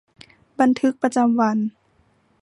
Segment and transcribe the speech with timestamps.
[0.59, 1.57] บันทึกประจำวัน